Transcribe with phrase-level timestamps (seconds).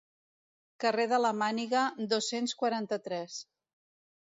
[0.83, 3.41] Carrer de la màniga, dos-cents quaranta-tres.